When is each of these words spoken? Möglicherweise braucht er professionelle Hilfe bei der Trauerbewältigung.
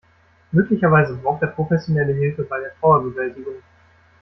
Möglicherweise 0.51 1.15
braucht 1.17 1.43
er 1.43 1.49
professionelle 1.49 2.13
Hilfe 2.13 2.41
bei 2.41 2.59
der 2.59 2.73
Trauerbewältigung. 2.79 3.61